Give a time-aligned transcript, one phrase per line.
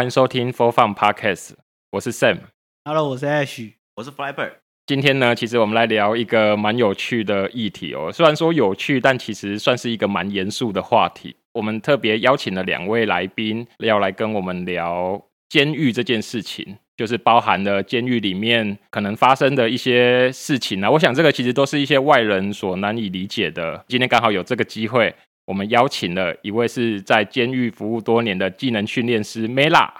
[0.00, 1.50] 欢迎收听 For Fun Podcast，
[1.90, 2.38] 我是 Sam。
[2.86, 4.52] Hello，我是 Ash，我是 Flyber。
[4.86, 8.10] 今天呢，其实我们来聊一个蛮有趣的议题哦。
[8.10, 11.36] 虽然说有趣，但其实算是一个蛮严肃的话题。
[11.52, 20.90] 我们特别邀请了两位来宾，要来跟我们聊监狱这件事情，就是包含了监狱里面可能发生的一些事情啊。
[20.90, 23.84] 我想这个其实都是一些外人所难以理解的。
[23.86, 25.14] 今天刚好有这个机会，
[25.50, 29.90] 我们邀请了一位是在监狱服务多年的技能训练师 Mela。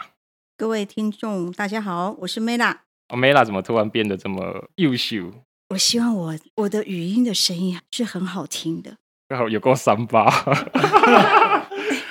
[0.56, 2.72] 各位听众，大家好，我是 Mela。
[3.08, 5.32] 哦，Mela 怎么突然变得这么优秀？
[5.70, 8.96] 我希望我我的语音的声音是很好听的。
[9.26, 10.26] 刚好有够三八。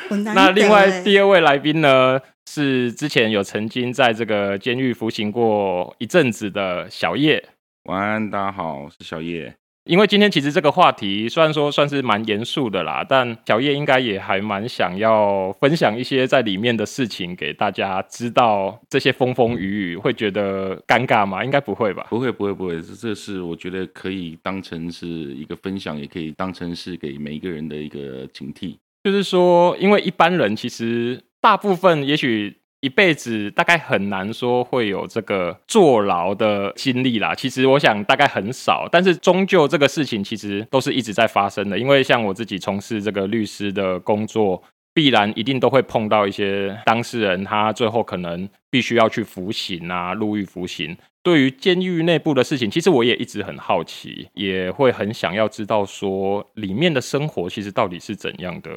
[0.09, 2.19] 欸、 那另外第二位来宾呢，
[2.51, 7.41] 是之前有曾经在这个监狱服刑过一阵子的小叶。
[7.83, 9.55] 晚安，大家好，我是小叶。
[9.89, 18.79] 因为今天其实这个话题虽然说算是蛮严肃的啦，但小叶应该也还蛮想要分享一些在里面的事情给大家知道。
[18.87, 21.43] 这些风风雨雨会觉得尴尬吗？
[21.43, 22.05] 应该不会吧？
[22.11, 22.79] 不会，不会，不会。
[22.79, 28.75] 这这是我觉得可以当成是一个分享，也可以当成是给每一个人的一个警惕。
[29.03, 32.57] 就是说，因为一般人其实大部分也许。
[32.81, 37.35] 一辈子大概很难说会有这个坐牢的经历啦。
[37.35, 41.77] 其实我想大概很少，但是终究这个事情其实都是一直在发生的。
[41.77, 44.63] 因为像我自己从事这个律师的工作，
[44.93, 50.97] 必然一定都会碰到一些当事人，他最后可能必须要去服刑啊，入狱服刑。
[51.21, 58.71] 对于监狱内部的事情，其实我也一直很好奇，也会很想要知道说里面的生活其实到底是怎样的。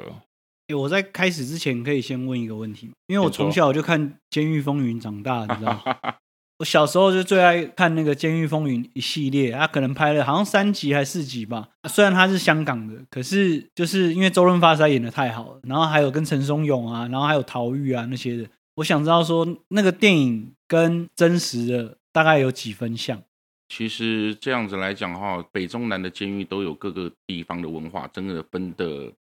[0.75, 2.93] 我在开始之前可以先问一个问题吗？
[3.07, 6.15] 因为我从小就看《监狱风云》长大，你知道吗？
[6.59, 11.69] 我小时候就最爱看那个《监狱风云》一系列，他可能拍了好像三集还是四集吧。
[11.89, 18.49] 虽然他是香港的，可是就是因为周润发实在演的太好了，然后还有跟陈松勇啊，然后还有陶玉啊那些的。
[18.77, 23.21] 我想知道说那个电影跟真实的大概有几分像？
[23.69, 29.13] 其实这样子来讲的话，北中南的监狱都有各个地方的文化，真的分的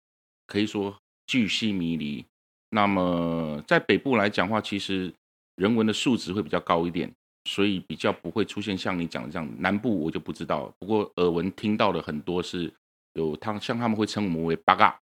[0.46, 0.96] 可以说。
[1.32, 2.26] 巨细迷离，
[2.72, 5.10] 那么在北部来讲的话，其实
[5.56, 7.10] 人文的素质会比较高一点，
[7.46, 9.50] 所以比较不会出现像你讲的这样。
[9.60, 12.70] 南部我就不知道，不过耳闻听到的很多是
[13.14, 15.00] 有他像他们会称我们为八嘎，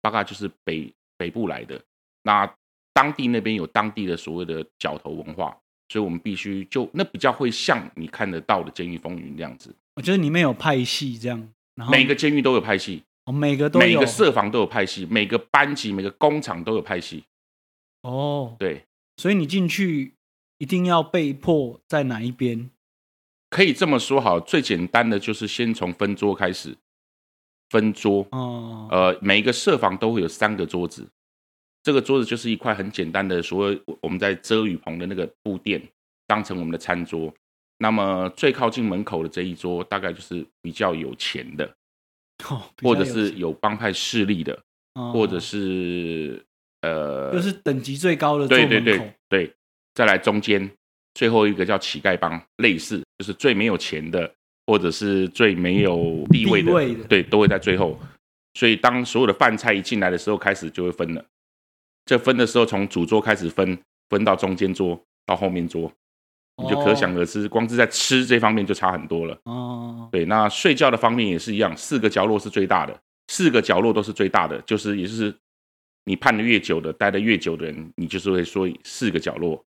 [0.00, 1.82] 八嘎就是北北部来的。
[2.22, 2.48] 那
[2.92, 5.58] 当地那边有当地的所谓的角头文化，
[5.88, 9.74] 所以我们必须就那比较会像你看得到的监狱风云这样子。
[9.96, 13.02] 我觉得里面有派系这样，然后每个监狱都有派系。
[13.32, 17.24] 每个都有，每个舍房都有派系，每个班级、每个工厂都有派系。
[18.02, 18.84] 哦，对，
[19.16, 20.14] 所以你进去
[20.58, 22.70] 一定要被迫在哪一边？
[23.50, 26.76] 可以这么说好，最简单的就是先从分桌开始，
[27.70, 28.26] 分桌。
[28.30, 31.08] 哦，呃，每一个设房都会有三个桌子，
[31.82, 35.82] 这个桌子就是一块很简单的，所谓我们在遮雨棚的那个布垫，
[36.26, 37.32] 当成我们的餐桌。
[37.78, 41.77] 那么最靠近门口的这一桌，大概就是比较有钱的。
[42.48, 44.58] 哦、或者是有帮派势力的，
[44.94, 46.44] 哦、或者是
[46.82, 48.46] 呃，就是等级最高的。
[48.46, 49.52] 对对对对，
[49.94, 50.70] 再来中间
[51.14, 54.32] 最后一个叫乞丐帮，类似就是最没有钱的，
[54.66, 57.98] 或者是最没有地位的，位的对，都会在最后。
[58.54, 61.24] 所以当所有的饭菜一进来的时候，开始就会分了。
[62.04, 63.78] 这分的时候，从主桌开始分，
[64.08, 65.92] 分到中间桌，到后面桌。
[66.58, 69.38] 你就可想而知，光是在吃这方面就差很多了。
[69.44, 75.34] 哦，对，那睡觉的方面也是一样，四个角落是最大的，四个角落都是最大的，就是也就是
[76.04, 79.64] 你判的越久的，待的越久的人，你就是会说四个角落，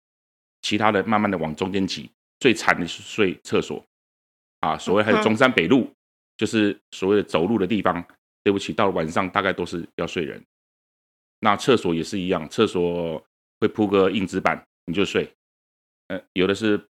[0.63, 2.11] 其他的慢慢的往中间挤。
[2.41, 3.85] 最惨的是睡厕所，
[4.61, 5.91] 啊，所谓还有中山北路，
[6.37, 8.05] 就是所谓的走路的地方。
[8.45, 10.43] 对不起，到了晚上大概都是要睡人。
[11.41, 13.23] 那厕所也是一样，厕所
[13.61, 15.31] 会铺个硬纸板，你就睡。
[16.09, 16.89] 呃，有的是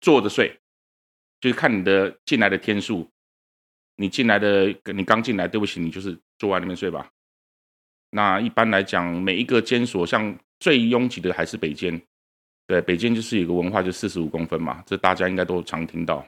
[0.00, 0.60] 坐着睡，
[1.40, 3.08] 就是看你的进来的天数。
[3.96, 7.08] 你进来的，你刚进来，对不起，你就是坐在那边睡吧。
[8.10, 12.02] 那一般来讲，每一个监所，像最拥挤的还是北监。
[12.66, 16.26] 对，北监就是有个文化，就四十五公分嘛，这大家应该都常听到。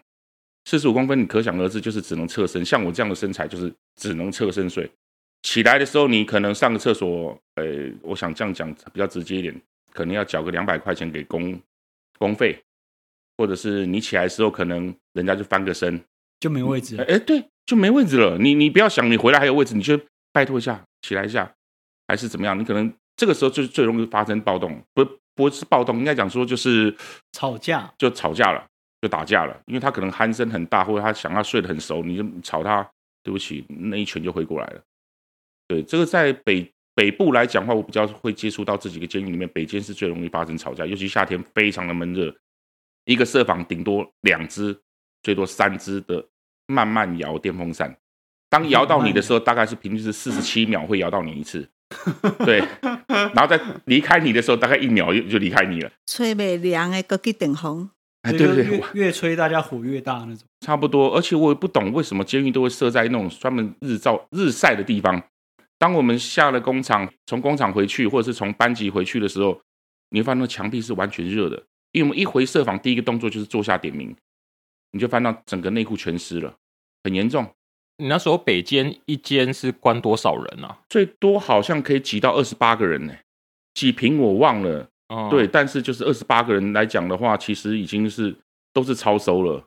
[0.64, 2.64] 四十五公分，你可想而知，就是只能侧身。
[2.64, 4.88] 像我这样的身材，就是只能侧身睡。
[5.42, 9.60] 起来的时候，你可能上个厕所，呃，我想这样讲比较直接一点，
[9.92, 11.60] 可能要缴个两百块钱给公。
[12.18, 12.62] 公费，
[13.36, 16.02] 或者是你起来的时候，可能人家就翻个身，
[16.40, 16.96] 就没位置。
[17.02, 18.38] 哎，对，就没位置了。
[18.38, 20.00] 你你不要想，你回来还有位置，你就
[20.32, 21.54] 拜托一下，起来一下，
[22.08, 22.58] 还是怎么样？
[22.58, 26.94] 你可能这个时候就最容易发生暴动，不不是暴动，应该讲说就是
[27.32, 28.66] 吵架，就吵架了，
[29.00, 29.60] 就打架了。
[29.66, 32.88] 因为他可能鼾声很大，或者他想要睡得很熟，你就吵他，
[33.22, 34.80] 对不起，那一拳就挥过来了。
[35.68, 42.34] 对，这个在北北部来讲的话，我比较会接触到这几个监狱里面，北监是最容易发生吵架，尤其夏天非常的闷热，
[43.04, 44.74] 一个舍房顶多两只，
[45.22, 46.26] 最多三只的
[46.66, 47.94] 慢慢摇电风扇，
[48.48, 51.68] 当摇到你的时候，大概是平均是四十七秒会摇到你一次，
[52.38, 52.64] 对，
[53.06, 55.92] 然后在离开你的时候，大概一秒就就离开你了。
[56.06, 57.90] 吹袂凉的，搁去等风。
[58.22, 60.38] 哎，对对对，越吹大家火越大那种。
[60.60, 65.22] 差不多，而且我也不懂为什么监狱都会设在那种专门日照日晒的地方。
[65.78, 69.60] 当我们下了工厂，从工厂回去，或者是从班级回去的时候，
[70.10, 71.56] 你会发现那墙壁是完全热的，
[71.92, 74.16] 因为我们一回设防，第一个动作就是坐下点名，
[74.92, 76.56] 你就翻到整个内裤全湿了，
[77.04, 77.46] 很严重。
[77.98, 80.78] 你那时候北间一间是关多少人啊？
[80.88, 83.14] 最多好像可以挤到二十八个人呢，
[83.74, 84.88] 几平我忘了。
[85.08, 88.36] 哦，对，但是就是二十八个人来讲的话，其实已经是
[88.72, 89.64] 都是超收了。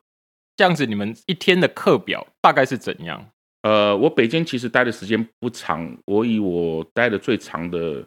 [0.57, 3.31] 这样子，你们一天的课表大概是怎样？
[3.61, 8.05] 呃，我北京其实待的时间不长，我以我待的最长的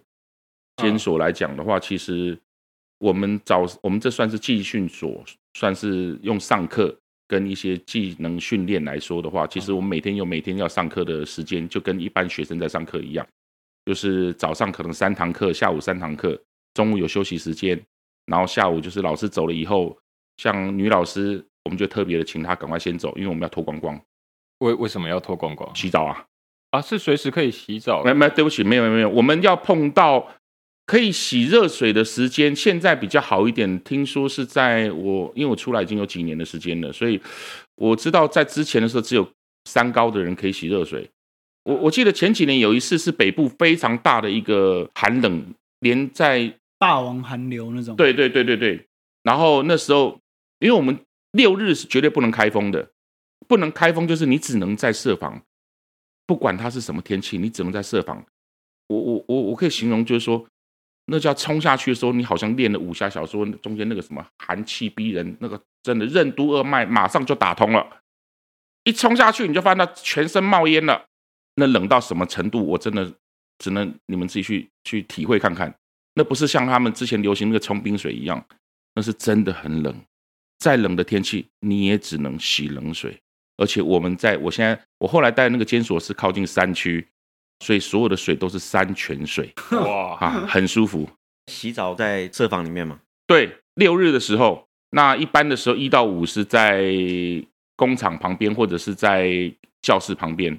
[0.77, 2.39] 监所来讲的话，哦，其实
[2.99, 5.23] 我们早我们这算是技训所，
[5.55, 6.97] 算是用上课
[7.29, 13.27] 跟一些技能训练来说的话，其实我们每天有每天要上课的时间，就跟一般学生在上课一样，
[13.85, 16.41] 就是早上可能三堂课，下午三堂课。
[16.73, 17.79] 中午有休息时间，
[18.25, 19.95] 然后下午就是老师走了以后，
[20.39, 24.01] 像女老师，我们就特别的请她赶快先走，因为我们要脱光光。
[24.63, 25.69] 为为什么要脱光光？
[25.75, 26.25] 洗澡啊？
[26.71, 28.03] 啊，是随时可以洗澡？
[28.03, 30.27] 没没，对不起，没有没有，我们要碰到
[30.87, 33.79] 可以洗热水的时间，现在比较好一点。
[33.81, 37.21] 听说是在我，因为我出来已经有几年的时间了，所以
[37.77, 39.29] 我知道在之前的时候，只有
[39.65, 41.09] 三高的人可以洗热水。
[41.65, 48.87] 我我记得前几年有一次是北部非常大的一个寒冷，连在霸王寒流那种，对对对对对。
[49.23, 50.19] 然后那时候，
[50.59, 50.99] 因为我们
[51.33, 52.91] 六日是绝对不能开封的，
[53.49, 55.41] 不能开封就是你只能在设防，
[56.27, 58.25] 不管它是什么天气，你只能在设防。
[58.89, 60.47] 我我我我可以形容就是说，
[61.07, 68.03] 那叫冲下去的时候，你好像练了武侠小说中间那个什么寒气逼人，那个真的任督二脉马上就打通了。
[68.85, 71.07] 一冲下去，你就发现到全身冒烟了。
[71.55, 73.13] 那冷到什么程度，我真的
[73.59, 75.73] 只能你们自己去去体会看看。
[76.15, 78.45] 那不是像他们之前流行那个冲冰水一样，
[78.95, 79.95] 那是真的很冷。
[80.59, 83.22] 再冷的天气，你也只能洗冷水。
[83.63, 87.07] 而且我们在我现在，我后来带的那个监所是靠近山区，
[87.61, 91.09] 所以所有的水都是山泉水，哇啊，很舒服。
[91.47, 92.99] 洗澡在舍房里面吗？
[93.25, 96.93] 对，六日的时候，那一般的时候一到五是在
[97.77, 100.59] 工厂旁边或者是在教室旁边。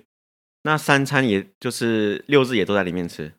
[0.64, 3.34] 那三餐也就是六日也都在里面吃。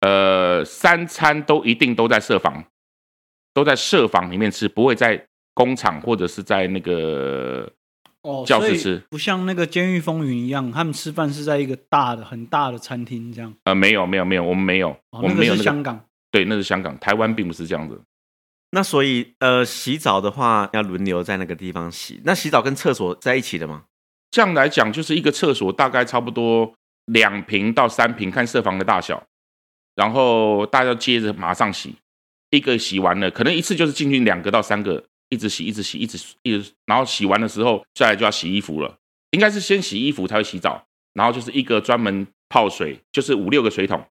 [0.00, 2.62] 呃，三餐都一定都在舍房，
[3.54, 7.72] 都在舍房里面吃，不会在工厂或者是在那个
[8.22, 13.54] 哦教室吃，不像那个监狱风云一样，他们吃饭是在一个大的、很大的餐厅这样。
[13.64, 18.00] 呃，没有，没有，没有，我们没有，哦、我们没有、那个、是香港，对，那是香港，台湾并不是这样子。
[18.70, 22.20] 那所以，呃，洗澡的话要轮流在那个地方洗。
[22.24, 23.84] 那洗澡跟厕所在一起的吗？
[24.30, 26.74] 这样来讲，就是一个厕所大概差不多
[27.06, 29.22] 两平到三平，看设房的大小。
[29.94, 31.96] 然后大家接着马上洗，
[32.50, 38.96] 一个洗完了，可能一次就是进去两个到三个，一直洗，一直洗，一直一直，然后洗完的时候，再来就要洗衣服了。
[39.30, 40.82] 应该是先洗衣服才会洗澡，
[41.12, 44.02] 然后就是一个专门泡水，就是五六个水桶，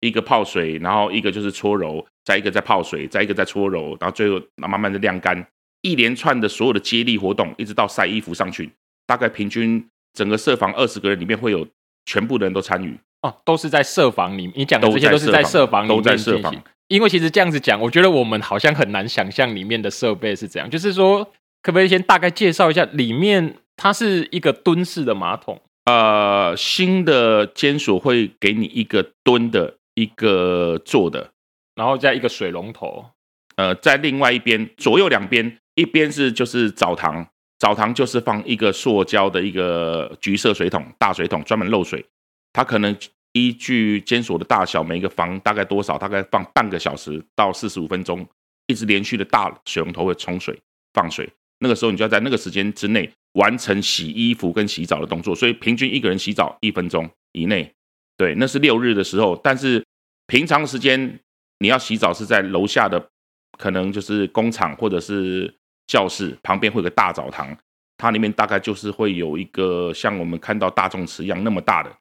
[0.00, 5.46] 一个泡水，然后一个就是搓揉，再一个再泡水，再一个再搓揉，然后最后慢慢的晾干，
[5.80, 8.70] 一连串的所有的接力活动，一直到晒衣服上去，
[9.06, 11.66] 大概平均整个舍房二十个人里面会有
[12.04, 12.98] 全部的人都参与。
[13.22, 16.62] 哦，都是在舍房里，你讲的这些都是在舍房里面都在。
[16.90, 20.68] 因为其实这样子讲，我觉得我们好像很难想象里面的设备是怎样。
[20.68, 21.24] 就是说，
[21.62, 23.54] 可不可以先大概介绍一下里面？
[23.76, 25.62] 它是一个蹲式的马桶。
[25.84, 31.30] 呃，新的监所会给你一个蹲的，一个坐的，
[31.76, 33.06] 然后再一个水龙头。
[33.54, 37.24] 呃，在另外一边，左右两边，一边是就是澡堂，
[37.58, 42.04] 澡堂就是放一个塑胶的一个橘色水桶，大水桶，专门漏水。
[42.52, 42.94] 它可能
[43.32, 48.26] 依据监所的大小，每一个房大概多少，大概放半个小时到四十五分钟，
[48.66, 50.58] 一直连续的大水龙头会冲水
[50.92, 51.28] 放水。
[51.60, 57.72] 那个时候你就要在那个时间之内完成洗衣服跟洗澡的动作，所以平均一个人洗澡一分钟以内。
[58.16, 59.84] 对，那是六日的时候，但是
[60.26, 61.20] 平常时间
[61.58, 63.10] 你要洗澡是在楼下的，
[63.58, 65.54] 可能就是工厂或者是
[65.86, 67.56] 教室旁边会有个大澡堂，
[67.96, 71.94] 它里面大概就是会有一个像我们看到大众池一样那么大的。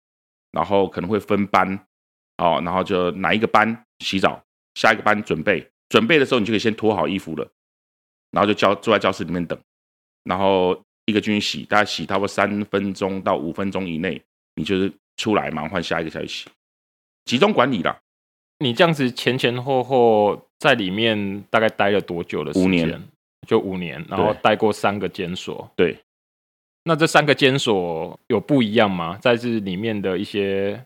[0.51, 1.79] 然后可能会分班，
[2.38, 4.44] 哦，然后就哪一个班洗澡，
[4.75, 7.48] 下一个班准备，准备的时候你就可以先脱好衣服了，
[8.32, 9.60] 然后就教坐在教室里面等，
[10.24, 14.22] 然后一个军洗，大概洗差不多三分钟到五分钟以内，
[14.56, 16.48] 你就是出来嘛换下一个下去洗，
[17.25, 18.00] 集中管理啦。
[18.60, 22.68] 你这样子前前后后在里面大概待了多久的时间？
[22.68, 23.03] 五年，
[23.48, 25.72] 就五年，然后待过三个监所。
[25.77, 25.98] 对，
[26.83, 29.17] 那这三个监所有不一样吗？
[29.21, 30.86] 在这里面的一些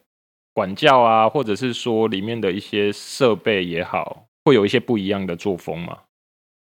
[0.54, 6.02] 管教啊，或者是说里面的一些设备也好，会有一些不一样的作风吗？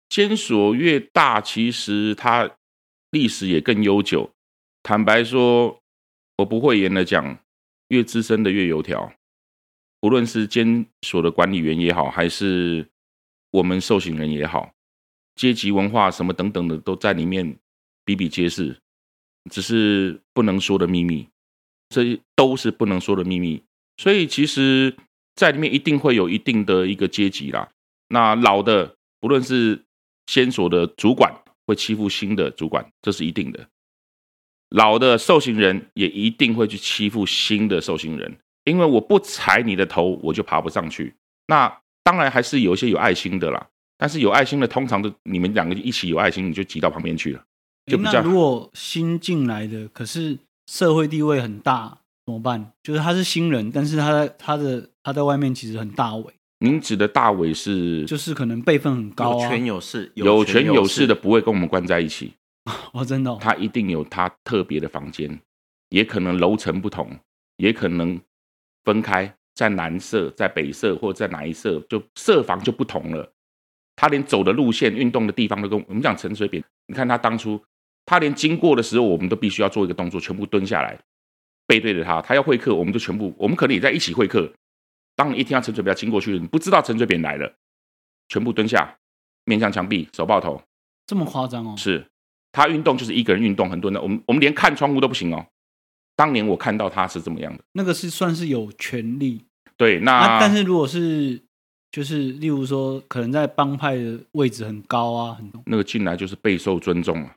[0.07, 2.49] 监所越大，其实它
[3.11, 4.29] 历史也更悠久。
[4.83, 5.79] 坦白说，
[6.37, 7.39] 我不讳言的讲，
[7.89, 9.11] 越资深的越油条。
[10.01, 12.87] 无论是监所的管理员也好，还是
[13.51, 14.71] 我们受刑人也好，
[15.35, 17.57] 阶级文化什么等等的都在里面
[18.05, 18.79] 比比皆是，
[19.49, 21.27] 只是不能说的秘密，
[21.89, 23.61] 这都是不能说的秘密。
[23.97, 24.95] 所以其实，
[25.35, 27.69] 在里面一定会有一定的一个阶级啦。
[28.09, 29.83] 那老的，不论是
[30.27, 31.33] 先所的主管
[31.65, 33.63] 会欺负新的主管，这是一定的；
[34.69, 38.37] 老的受刑人也一定会去欺负新的受刑人。
[38.65, 41.13] 因为我不踩你的头，我就爬不上去。
[41.47, 47.43] 那当然还是有一些有爱心的啦，但是有爱心的通常都你们两个一起有爱心，你就挤到旁边去了，
[47.85, 48.13] 就比较。
[48.13, 50.37] 那如果新进来的，可是
[50.67, 52.71] 社会地位很大，怎么办？
[52.83, 56.33] 就是他是新人，但是他在他的他在外面其实很大尾。
[56.59, 58.05] 您指的大伟是？
[58.05, 62.33] 就是可能辈分很高，有权有势，有权有势的不会跟我们关在一起。
[62.93, 63.37] 哦，真的哦？
[63.41, 65.39] 他一定有他特别的房间，
[65.89, 67.09] 也可能楼层不同，
[67.57, 68.19] 也可能。
[68.85, 73.33] 分开在南舍，在北舍，或在哪一舍，就舍房就不同了。
[73.95, 76.63] 他连走的路线、运动的地方都跟我们讲陈水扁。
[76.85, 77.59] 你看他当初，
[78.05, 80.99] 他连经过的时候，我们都必须要做一个动作，全部蹲下来，
[81.65, 82.21] 背对着他。
[82.21, 84.51] 他要会客，我们就全部，我们可能也在一起会客。
[85.15, 87.51] 当你一听到陈水扁要经过去，你不知道陈水扁来了，
[88.27, 88.97] 全部蹲下，
[89.45, 90.61] 面向墙壁，手抱头，
[91.07, 91.73] 这么夸张哦？
[91.77, 92.05] 是
[92.51, 95.45] 他运动就是一个人运动，很多人，我们我们连看窗户都不行哦。
[96.15, 99.43] 当年我看到他是怎么样的，那个是算是有权利，
[99.75, 101.41] 对，那、啊、但是如果是
[101.91, 107.35] 就是例如说，可能在帮派的位置很高啊，很那个进来就是备受尊重啊。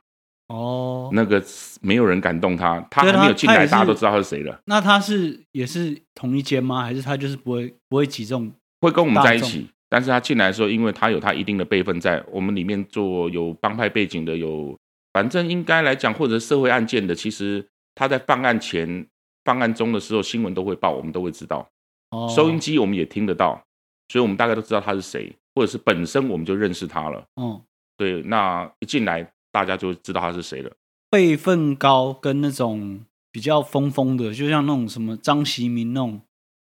[0.49, 1.43] 哦，那个
[1.81, 4.59] 没有人敢动他，他还没有进来，大家都知道他是谁了。
[4.65, 6.83] 那他是也是同一间吗？
[6.83, 8.51] 还是他就是不会不会挤这种？
[8.81, 14.77] 会跟我们在一起，但是他进来的时候，因为他有他一定的辈分在我们里面做有帮派背景的，有
[15.13, 17.65] 反正应该来讲或者社会案件的，其实。
[17.95, 19.05] 他在犯案前、
[19.43, 21.67] 犯案中的时候，新闻都会报，我们都会知道。
[22.11, 23.61] 哦，收音机我们也听得到，
[24.07, 27.21] 所以我们大概都知道他是谁，或者是本身我们就认识他了。
[27.35, 27.61] 哦，
[27.97, 30.71] 对，那一进来大家就知道他是谁了。
[31.09, 33.01] 辈分高跟那种
[33.31, 36.21] 比较疯疯的，就像那种什么张锡民那种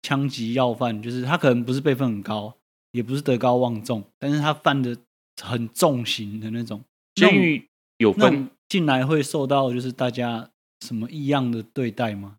[0.02, 2.54] 枪击要犯，就是他可能不是辈分很高，
[2.92, 4.96] 也不是德高望重，但是他犯的
[5.42, 6.82] 很重刑的那种。
[7.14, 10.50] 监狱有分进来会受到就是大家。
[10.86, 12.36] 什么异样的对待吗？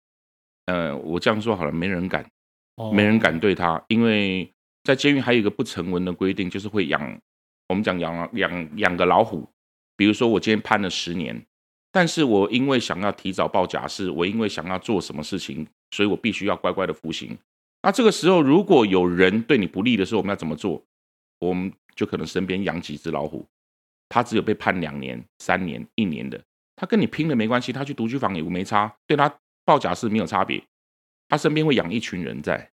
[0.67, 2.25] 呃，我这样说好了，没人敢
[2.75, 2.93] ，oh.
[2.93, 4.49] 没人敢对他，因为
[4.85, 7.19] 在监狱还有一个不成文的规定，就是会养，
[7.67, 9.45] 我们讲养养养个老虎。
[9.99, 11.45] 比如说我今天判了十年，
[11.91, 17.37] 但是我因为想要提早报假释，我因为想要做什么事情，所以我必须要乖乖的服刑。
[17.83, 20.81] 那这个时候，如果有人对你不利的时候，我们要怎么做？
[21.39, 23.45] 我们就可能身边养几只老虎，
[24.07, 26.41] 他只有被判两年、三年、一年的。
[26.77, 29.29] 他跟你拼了没关系，他去独居房也没差，对他
[29.65, 30.63] 报假释没有差别。
[31.27, 32.71] 他身边会养一群人在，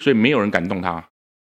[0.00, 1.08] 所以没有人敢动他。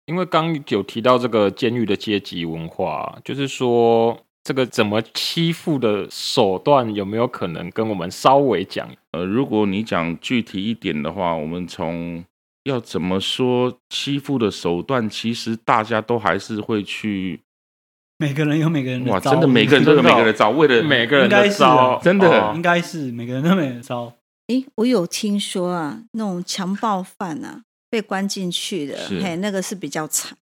[0.05, 8.89] 因为刚有提到这个监狱的阶级文化，就是说这个怎么欺负的手段有没有可能跟我们稍微讲？
[9.13, 12.23] 呃，如果你讲具体一点的话，我们从
[12.65, 17.41] 要怎么说欺负的手段，其实大家都还是会去。
[18.19, 24.15] 每个人有每个人的招，哇，真的每个人都有每个人的招，为了每个人的招，真的应该是每个人都每个招。
[24.49, 30.37] 诶，我有听说啊，那种强暴犯啊，被关进去的，嘿，那个是比较惨。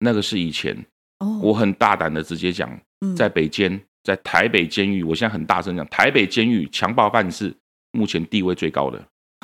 [0.00, 0.86] 那个是以前，
[1.18, 2.78] 哦，我很大胆的直接讲，
[3.16, 7.54] 在北监，在台北监狱，我现在很大声讲，台北监狱强暴犯是
[7.92, 9.02] 目前地位最高的。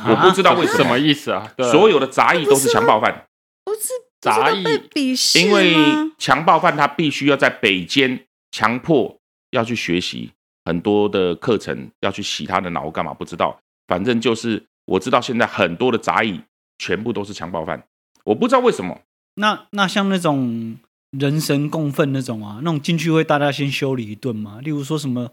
[0.09, 3.27] 我不知道为什么意思啊，所有的杂役都是强暴犯，
[3.65, 3.89] 不是。
[4.21, 4.65] 杂役，
[5.35, 5.75] 因为
[6.17, 9.15] 强暴犯他必须要在北监强迫
[9.51, 10.31] 要去学习
[10.65, 13.13] 很多的课程，要去洗他的脑干嘛？
[13.13, 16.41] 不知道，反正就是我知道现在很多的杂役
[16.79, 17.85] 全部都是强暴犯，
[18.25, 18.99] 我不知道为什么。
[19.35, 20.79] 那那像那种
[21.19, 24.61] 人神共愤那种啊，那种进去会大家先修理一顿嘛？
[24.61, 25.31] 例如说什么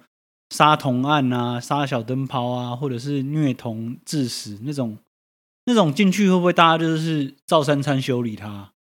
[0.50, 4.98] 杀童案啊、杀小灯泡啊，或者是虐童致死那种，
[5.66, 8.74] 那种进去会不会大家就是照三餐修理他？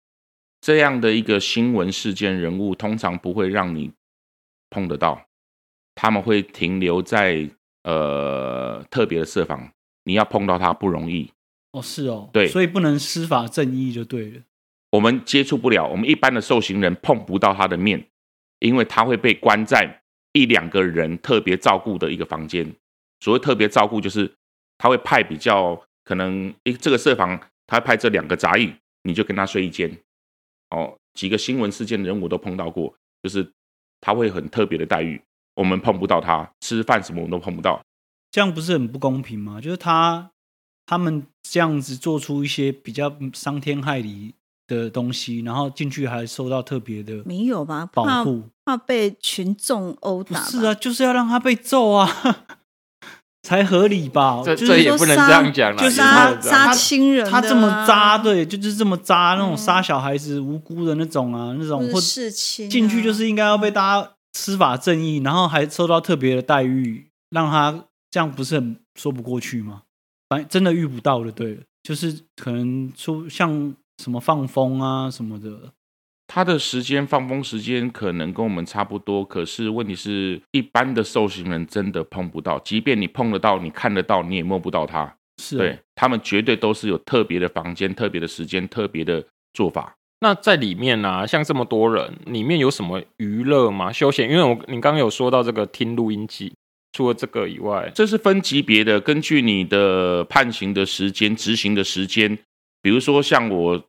[0.61, 3.91] 这样的一个新闻事件人物，通常不会让你
[4.69, 5.25] 碰得到，
[5.95, 7.49] 他们会停留在
[7.83, 9.71] 呃特别的设防，
[10.03, 11.31] 你要碰到他不容易。
[11.71, 14.41] 哦，是哦，对，所以不能施法正义就对了。
[14.91, 18.07] 我们接触不了，我们一般的受刑人碰不到他的面，
[18.59, 20.01] 因为他会被关在
[20.33, 22.75] 一两个人特别照顾的一个房间。
[23.19, 24.33] 所谓特别照顾，就是
[24.77, 29.91] 他会派比较可能，诶，这个舍房他会派这两个杂役，你就跟他睡一间。
[30.69, 33.51] 哦，几个新闻事件的人我都碰到过，就是
[34.01, 35.21] 他会很特别的待遇，
[35.55, 37.83] 我们碰不到他，吃饭什么我们都碰不到。
[38.31, 39.59] 这样不是很不公平吗？
[39.59, 40.31] 就是他
[40.85, 44.33] 他们这样子做出一些比较伤天害理
[44.69, 47.85] 的东西，然后进去还受到特别的没有吧？
[47.91, 50.41] 保护怕，被群众殴打？
[50.43, 52.07] 是啊，就是要让他被揍啊，
[53.43, 54.41] 才合理吧？
[54.45, 67.85] 这、就是、这也不能这样讲了，就是杀杀亲人、啊他，他这么渣，对，就是这么渣，那种杀小孩子、嗯、无辜的那种啊，那种或事情、啊、进去就是应该要被大家司法正义，然后还受到特别的待遇，让他。
[68.11, 69.83] 这样不是很说不过去吗？
[70.29, 75.73] 反正真的遇不到的，对，就是可能出像什么放风啊什么的，
[76.25, 85.13] 他的时间放风时间可能跟我们差不多，可是问题是一般的受刑人真的碰不到，即便你碰得到，你看得到，你也摸不到他。
[85.41, 89.93] 是、啊，对，他们绝对都是有特别的房间、特别的时间、特别的做法。
[90.21, 93.91] 那在里面呢、啊，像这么多人，里面有什么娱乐吗？
[93.91, 94.29] 休闲？
[94.29, 96.53] 因为我你刚刚有说到这个听录音机。
[96.91, 102.37] 除了这个以外，这是分级别的，根据你的判刑的时间、执行的时间，
[102.81, 103.81] 比如说像我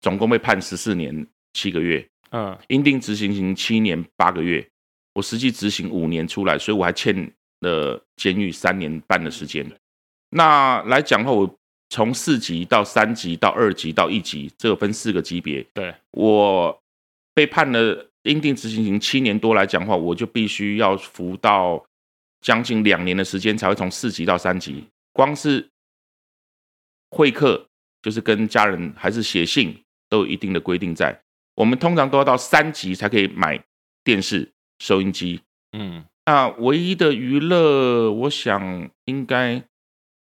[0.00, 4.66] 总共被判十四年七个月，嗯，应定执行刑七年八个月，
[5.14, 9.64] 我实际执行五年出来，所以我还欠了监狱三年半的时间。
[10.30, 15.64] 那来讲的话，我从四级到三级到二级到一级，这个分四个级别。
[15.74, 16.82] 对，我
[17.34, 21.84] 被判了应定执行刑七年多来讲的话，我就必须要服到。
[22.40, 25.68] 将近两年的时间才会从四级到三级，光是
[27.10, 27.66] 会客
[28.00, 29.76] 就是跟家人还是写信
[30.08, 31.22] 都有一定的规定在。
[31.54, 33.62] 我们通常都要到三级才可以买
[34.04, 35.40] 电视、收音机。
[35.72, 39.62] 嗯，那唯一的娱乐，我想应该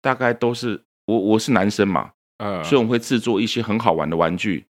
[0.00, 4.66] 大概都是我我是男生嘛，嗯，所以我们会制作一些很好玩的玩具，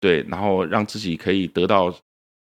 [0.00, 1.94] 对，然后让自己可以得到。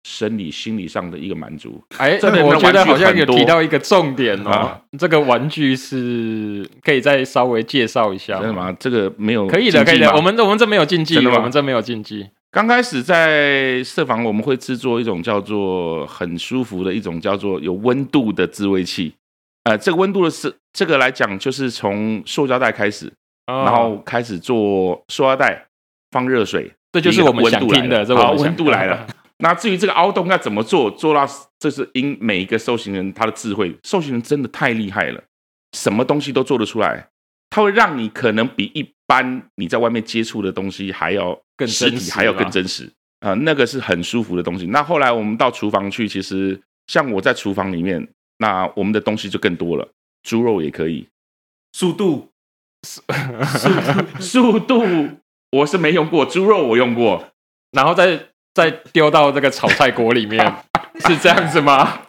[0.05, 1.83] 生理、心理上的一个满足。
[1.99, 4.51] 哎，这我觉得好像有提到一个重点哦。
[4.51, 8.38] 啊、这个玩具是可以再稍微介绍一下？
[8.38, 8.75] 真的吗？
[8.79, 10.12] 这个没有，可以的，可以的。
[10.15, 12.29] 我们我们这没有禁忌，我们这没有禁忌。
[12.51, 19.15] 刚开始在设防，我们会制作一种叫做很舒服的一种叫做有温度的自慰器。
[19.65, 23.07] 呃，这个温度的是这个来讲，就是从塑胶袋开始，
[23.47, 25.67] 哦、然后开始做塑胶袋
[26.11, 28.05] 放热水，这就是我们想听的。
[28.05, 29.07] 这好，温度来了。
[29.42, 31.26] 那至于这个凹洞要怎么做，做到
[31.59, 35.20] 这是因每一个受刑人他的智慧，受刑人真的太厉害了，
[35.76, 37.09] 什么东西都做得出来，
[37.50, 44.66] 他会让你可能比一般你在外面接触的东西还要更实体，还要更真实啊、那个是很舒服的东西。
[44.66, 49.88] 那后来我们到厨房去，其实像我在厨房里面，那我们的东西就更多了，
[50.22, 51.09] 猪肉也可以，
[51.72, 52.31] 速度，
[52.85, 53.02] 速
[54.20, 54.85] 速度，
[55.50, 57.33] 我是没用过，猪肉我用过，
[57.72, 58.28] 然后再。
[58.55, 60.55] 再丢到这个炒菜锅里面，
[61.07, 62.01] 是这样子吗？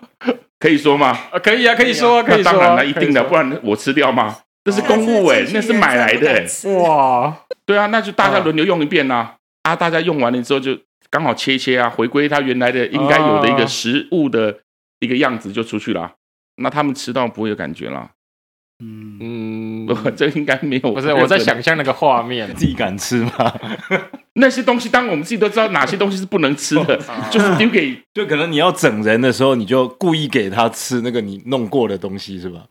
[0.59, 1.17] 可以说吗？
[1.31, 2.51] 啊，可以啊，可以说，可以说。
[2.51, 4.37] 当然了，一定的，不然我吃掉吗？
[4.63, 6.45] 这是公务哎，那是买来的哎。
[6.79, 9.33] 哇，对啊，那就大家轮流用一遍呐。
[9.63, 10.77] 啊，大家用完了之后就
[11.09, 14.59] 刚好切切啊，回归它原来的应该有的一个食物的
[14.99, 16.13] 一个样子就出去了。
[16.57, 18.11] 那他们吃到不会有感觉了。
[18.79, 20.93] 嗯嗯，不，这应该没有。
[20.93, 23.53] 不是，我在想象那个画面，自己敢吃吗？
[24.35, 32.65] 那些东西，当我们自己都知道哪些东西是不能吃的， 就是丢给，就可能你要整人的时候，你就故意给他吃那个你弄过的东西，是吧？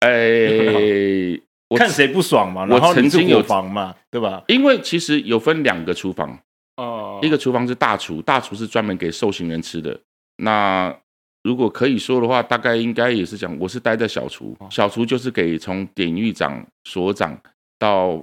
[0.00, 2.64] 哎，看谁不爽嘛。
[2.66, 4.42] 然后我曾经有房嘛，对吧？
[4.46, 6.38] 因为其实有分两个厨房
[6.76, 9.98] 哦，一个厨房是大厨，大厨是专门给受刑人吃的。
[10.36, 10.96] 那
[11.42, 17.38] 如果可以说的话，大概应该也是讲，我是待在小厨，小厨就是给从典狱长、所长
[17.78, 18.22] 到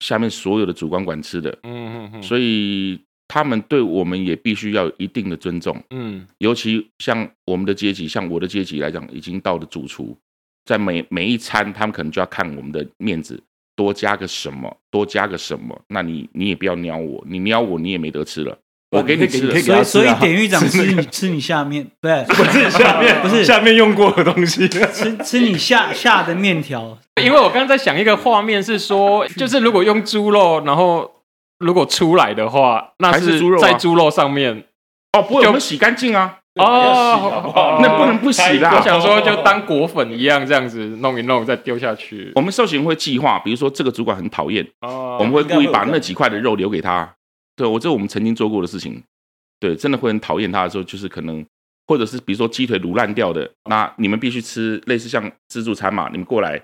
[0.00, 10.16] 下面所有的主管管吃的，嗯嗯嗯，所以他们对我们也必须要有一定的尊重，嗯，尤其像我们的阶级，像我的阶级来讲，已经到了主厨，
[10.64, 13.42] 在每每一餐，他们可能就要看我们的面子，
[13.74, 18.56] 多加个什么，多加个什么，那你你也不要鸟我，你鸟我，你也没得吃了。
[18.90, 26.96] 我给你吃，所以所以典狱长吃你吃你下面，对，不是下面，不是下面用过的东西，吃吃你下下的面条。
[27.22, 31.10] 因为我刚刚在想一个画面，是说， 就是如果用猪肉，然后
[31.58, 34.64] 如果出来的话，那是在猪肉上面。
[35.16, 36.38] 哦，不会，我们洗干净啊。
[36.54, 38.72] 哦，那不能不洗啦。
[38.76, 42.32] 我想说，就当果粉一样，这样子弄一弄，再丢下去。
[42.34, 47.12] 我们受刑会计划，比如说这个主管很讨厌，哦，我们会故意把那几块的肉留给他。
[47.56, 49.02] 对，我这我们曾经做过的事情。
[49.58, 51.44] 对，真的会很讨厌他的时候，就是可能，
[51.86, 56.62] 或者是比如说鸡腿卤烂掉的，那你们必须吃类似像自助餐嘛，你们过来，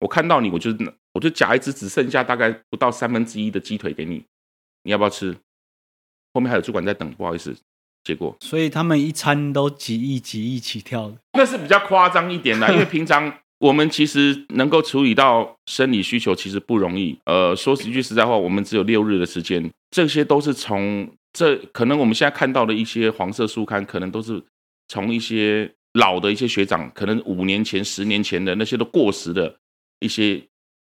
[0.00, 0.70] 我看到你，我就
[1.12, 4.24] 我就夹一只只剩下大概不到三分之一的鸡腿给你，
[4.84, 5.36] 你要不要吃？
[6.32, 7.54] 后面还有主管在等，不好意思。
[8.02, 12.72] 结果，所以他们一餐都几亿、几亿起跳的，那是比较夸张一点的。
[12.72, 17.18] 因为平常我们其实能够处理到生理需求，其实不容易。
[17.26, 24.42] 呃，说一句实在话，我们只有六日的时间，这些都是从这可能我们现在看到的一些黄色书刊，可能都是
[24.88, 29.56] 从一些老的一些学长，可能五年前、十年前的那些都过时的
[30.00, 30.40] 一些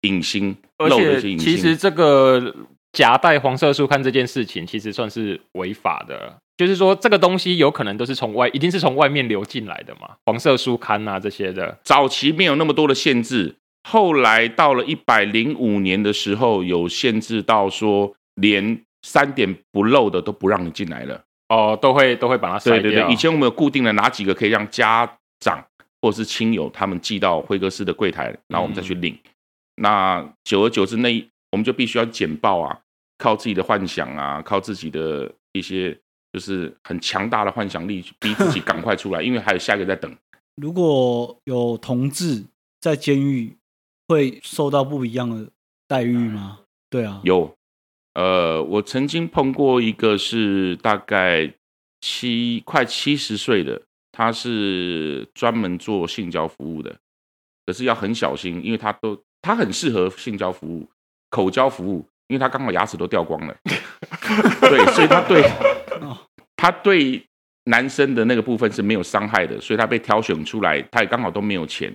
[0.03, 1.39] 影星，漏的一些影星。
[1.39, 2.55] 其实这个
[2.93, 6.39] 夹带黄色书刊这件事情，其实算是违法的。
[6.59, 10.11] 就是说，这个东西有可能都是从外，一定是从外面流进来的嘛？
[10.27, 13.57] 黄色书刊啊这些的，早期没有那么多的限制，
[13.89, 21.23] 后来到了一百零五年的时候，有限制到说连三点不漏的都不让你进来了。
[21.49, 22.81] 哦，都会都会把它筛掉。
[22.81, 25.65] 对对对，以前我们有固定的哪几个可以让家长
[26.01, 29.15] 或者是亲友他们寄到辉哥斯的柜台，然后我们再去领。
[29.15, 29.31] 嗯、
[29.77, 32.81] 那久而久之，那我们就必须要简报啊，
[33.19, 35.99] 靠自己的幻想啊，靠自己的一些。
[36.33, 40.11] 就是很强大的幻想力，逼自己赶快出来， 因为还有下一个在等。
[40.57, 42.43] 如果有同志
[42.81, 43.55] 在监狱，
[44.09, 45.47] 会受到不一样的
[45.87, 46.61] 待遇吗？
[46.89, 47.55] 对啊，有。
[48.15, 51.53] 呃，我曾经碰过一个是大概
[52.01, 56.97] 七快七十岁的，他是专门做性交服务的，
[57.67, 60.89] 可是要很小心，因为他都他很适合性交服务、
[61.31, 63.57] 口交服务，因为他刚好牙齿都掉光了，
[64.61, 65.43] 对，所以他对。
[66.55, 67.21] 他对
[67.65, 71.93] 男生的那个部分是没有伤害的，所以他被挑选出来，他也刚好都没有钱，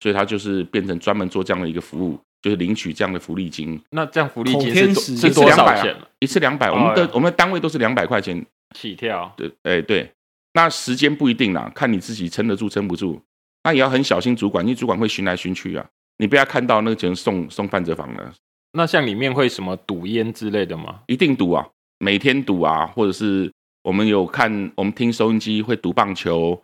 [0.00, 3.80] 所以他就是变成专门做这样的一个服务，就是领取这样的福利金。
[3.90, 5.96] 那这样福利金是多是多少钱？
[6.18, 8.44] 一次两百，我们的我们的单位都是两百块钱
[8.76, 9.32] 起跳。
[9.36, 10.12] 对，哎对，
[10.52, 13.18] 那时间不一定啦，看你自己撑得住撑不住。
[13.64, 15.86] 那也要很小心主管，因为主管会巡来巡去啊，
[16.18, 18.34] 你不要看到那个钱送送犯罪房了。
[18.72, 21.00] 那像里面会什么赌烟之类的吗？
[21.06, 21.66] 一定赌啊，
[21.98, 23.50] 每天赌啊，或者是。
[23.84, 26.56] 我们有看，我们听收音机会赌棒球，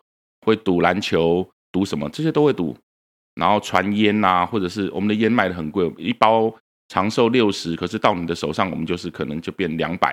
[0.47, 2.77] 会赌篮球，赌什么这些都会赌。
[3.39, 6.53] 然后传烟呐，或者是我们的烟卖的很贵，一包
[6.89, 10.13] 长寿六十，可是到你的手上，我们就是可能就变两百。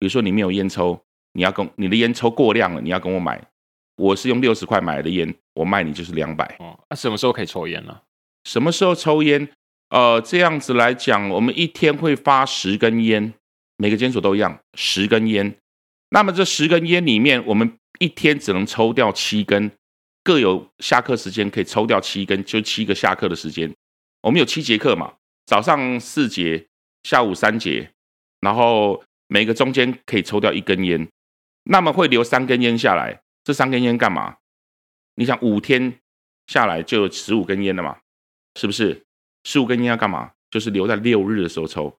[0.00, 1.00] 比如说你没有烟抽，
[1.34, 3.40] 你要跟你的烟抽过量了，你要跟我买，
[3.96, 6.44] 我是用六十块买的烟，我卖你就是两百。
[6.58, 8.00] 哦，那什么时候可以抽烟呢？
[8.44, 9.48] 什么时候抽烟？
[9.90, 13.32] 呃，这样子来讲，我们一天会发十根烟，
[13.76, 15.54] 每个监所都一样，十根烟。
[16.10, 19.70] 那么这十根烟里面，我们一天只能抽掉七根，
[20.26, 23.72] 各有下课时间可以抽掉七根，就七个下课的时间。
[24.22, 25.14] 我们有七节课嘛，
[25.46, 26.66] 早上四节，
[27.04, 27.92] 下午三节，
[28.40, 31.08] 然后每个中间可以抽掉一根烟，
[31.62, 33.20] 那么会留三根烟下来。
[33.44, 34.38] 这三根烟干嘛？
[35.14, 36.00] 你想五天
[36.48, 37.98] 下来就有十五根烟了嘛？
[38.56, 39.04] 是不是？
[39.44, 40.32] 十五根烟要干嘛？
[40.50, 41.96] 就是留在六日的时候抽。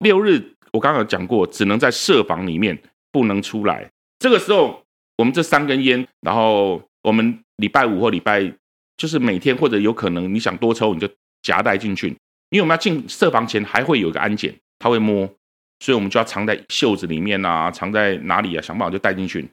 [0.00, 2.82] 六日我刚刚有讲过，只能在舍房里面。
[3.10, 3.90] 不能出来。
[4.18, 4.86] 这个时候，
[5.18, 8.52] 我们这三根烟，然后我们礼拜五或礼拜，
[8.96, 11.08] 就是每天或者有可能你想多抽，你就
[11.42, 12.08] 夹带进去。
[12.50, 15.26] 因为我们要进舍房前还会有一个安检，他会摸，
[15.80, 18.60] 所以我们就要藏在袖子里面啊，藏在哪里啊？
[18.60, 19.48] 想办法就带进去。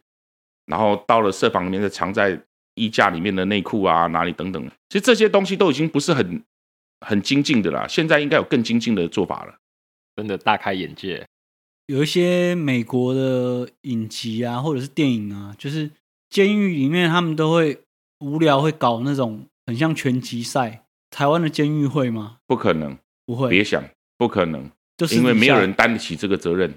[0.66, 2.38] 然后到了舍房里面，再藏在
[2.76, 4.62] 衣架里面的内裤啊，哪里等等。
[4.90, 6.44] 其实这些东西都已经不是很
[7.06, 9.56] 很精进的啦，现在应该有更精进的做法了。
[10.18, 11.26] 真的大开眼界。
[11.88, 15.90] 有一些美国的影集啊，或者是电影啊，就是
[16.30, 17.80] 监狱里面他们都会
[18.20, 20.86] 无聊会搞那种很像拳击赛。
[21.10, 22.38] 台湾的监狱会吗？
[22.46, 23.84] 不可能，不会，别想，
[24.18, 26.74] 不可能，就是因为没有人担得起这个责任。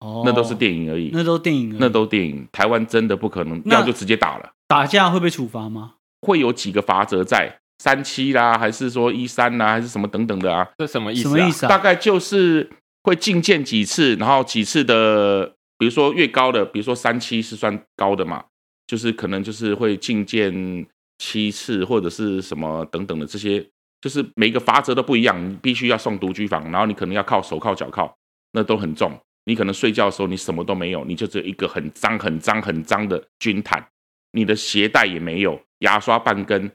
[0.00, 2.46] 哦，那都是电影而已，那都电影，那都电影。
[2.50, 4.52] 台湾真的不可能，要就直接打了。
[4.66, 5.94] 打架会被处罚吗？
[6.22, 10.68] 会有几个罚则在，三七啦，还是说一三啦，还是什么等等的啊？
[10.78, 11.22] 这什么意思？
[11.22, 11.68] 什么意思啊？
[11.68, 12.70] 大概就是。
[13.06, 18.46] 会进见几次，然后几次的，比如说越高的，比如说三七是算高的嘛，
[18.86, 20.86] 就是可能就是会进见
[21.18, 23.64] 七次或者是什么等等的这些，
[24.00, 28.12] 就是每个法则都不一样，你必须要送独居房，然后你可能要靠手铐脚铐，
[28.52, 33.86] 那都很重，你可能睡觉的时候你什么都没有，你就只有一个很脏很脏很脏的军毯，
[34.32, 36.70] 你的鞋带也没有，牙刷半根，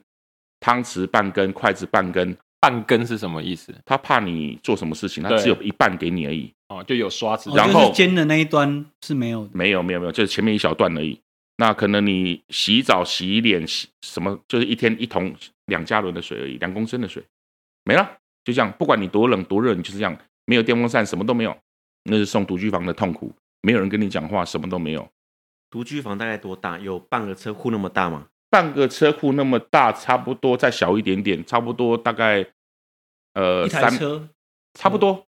[0.60, 2.36] 汤匙半根，筷子半根。
[2.60, 3.74] 半根是什么意思？
[3.84, 6.48] 他怕你做什么事情，他只有一半给你而已。
[6.68, 11.20] 哦，就有刷子，然后尖的那一端是没有的，没有没有没有，就是前面一小段而已。
[11.56, 15.34] 那可能你洗澡、洗脸、洗什么，就是一天一桶
[15.66, 17.22] 两加仑的水而已，两公升的水
[17.84, 18.72] 没了，就这样。
[18.72, 21.56] 不管你多冷多热，你就是这样，没有电风扇，什么都没有，
[22.04, 23.32] 那是送独居房的痛苦。
[23.60, 25.08] 没有人跟你讲话，什么都没有。
[25.70, 26.78] 独居房大概多大？
[26.78, 28.26] 有半个车库那么大吗？
[28.50, 32.46] 半个车库那么大，差不多再小一点点，差不多大概
[33.32, 34.28] 呃一台车，
[34.74, 35.26] 差不多，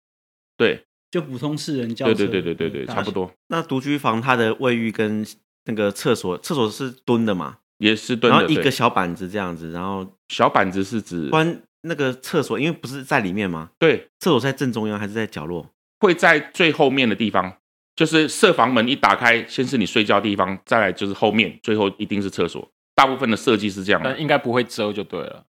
[0.58, 3.32] 对，就普通四人轿车，对对对对对对，差不多。
[3.48, 5.26] 那独居房它的卫浴跟
[5.66, 7.58] 那个厕所，厕所是蹲的嘛？
[7.78, 13.72] 也是蹲的，然后一个小板子这样子，然后小板子是指关那个厕所，因为不是在里面吗？
[13.78, 15.70] 对，厕所在正中央还是在角落？
[16.00, 17.58] 会在最后面的地方。
[17.96, 22.68] 就是设房门一打开，先是你睡觉的地方，再来就是后面，最后一定是厕所。
[22.96, 25.46] 大部分的设计是这样的，但应该不会遮就对了。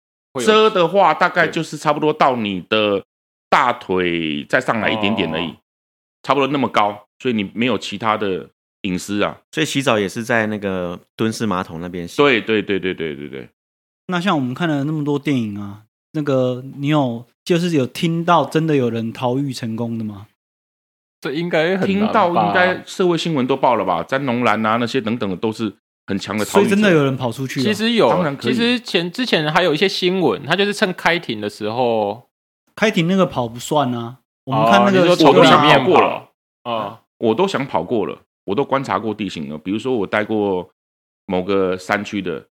[0.45, 3.03] 遮的话，大概就是差不多到你的
[3.49, 5.55] 大腿再上来一点点而已，哦、
[6.23, 8.49] 差不多那么高，所以你没有其他的
[8.81, 9.41] 隐私啊。
[9.51, 12.17] 所以洗澡也是在那个蹲式马桶那边洗。
[12.17, 13.49] 对对对对对对对。
[14.07, 20.27] 那像我们看了那么多电影啊，那个你有就是有听到真的有人逃狱成功的吗？
[21.21, 24.01] 这应该听到，应该社会新闻都报了吧？
[24.01, 25.71] 詹农兰啊，那些等等的都是
[26.07, 26.53] 很强的逃狱。
[26.53, 27.61] 所以真的有人跑出去？
[27.61, 28.53] 其实有，当然可以。
[28.53, 32.29] 其实前之前还有一些新闻，他就是趁开庭的时候，
[32.73, 34.19] 开庭那个跑不算啊。
[34.45, 36.29] 我们看那个，我都想跑过了
[36.63, 39.57] 啊，我都想跑过了，我都观察过地形了。
[39.57, 40.69] 比如说我待过
[41.25, 42.47] 某个山区的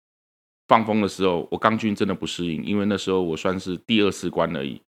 [0.67, 4.81] 放风的时候，我刚军真的不适应，因为那时候我算是第二次关而已。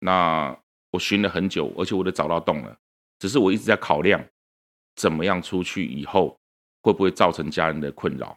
[0.00, 0.56] 那
[0.90, 2.76] 我寻了很久，而且我都找到洞了。
[3.18, 4.22] 只是我一直在考量，
[4.96, 6.36] 怎么样出去以后
[6.82, 8.36] 会不会造成家人的困扰？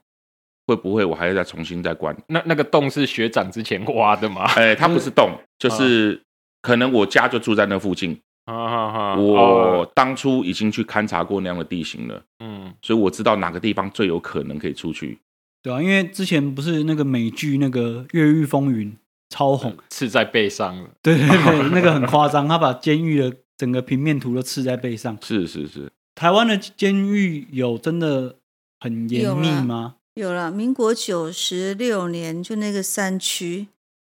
[0.68, 2.16] 会不会我还要再重新再关？
[2.28, 4.46] 那那个洞是学长之前挖的吗？
[4.56, 6.24] 哎，它不是洞， 就是
[6.62, 8.20] 可能我家就住在那附近。
[8.48, 15.20] 我当初已经去勘察过那样的地形了，嗯，所以我知道哪个地方最有可能可以出去。
[15.62, 18.92] 对啊，因为之前不是那个美剧那个《越狱风云》
[19.30, 20.90] 超红，刺在背上了。
[21.02, 23.34] 对对对， 那个很夸张，他把监狱的。
[23.58, 25.18] 整个平面图都刺在背上。
[25.22, 28.36] 是是是，台湾的监狱有真的
[28.82, 29.96] 很严密吗？
[30.16, 33.68] 有了，民国九十六年就那个山区，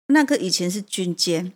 [0.07, 1.53] 那个以前是军监。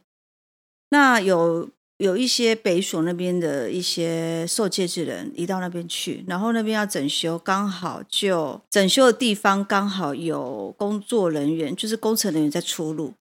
[0.90, 13.14] 那有有一些北所那边的一些受戒之人移到那边去，然后那边要整修，刚好就整修的地方刚好有工作人员，就是工程人员在出入。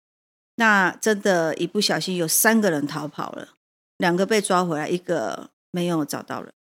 [0.57, 3.49] 那真的，一不小心有三个人逃跑了。
[3.97, 6.53] 两个被抓回来，一个没有找到人，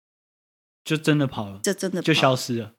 [0.85, 2.73] 就真的跑了，就真的就消失了。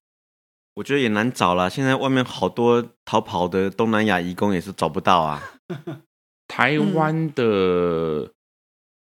[0.76, 5.60] 我觉得也难找了，现在外面好多逃跑的东南亚移工也是找不到啊。
[6.48, 8.32] 台湾的